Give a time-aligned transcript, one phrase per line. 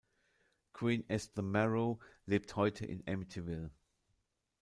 [0.73, 3.69] Queen Esther Marrow lebt heute in Amityville.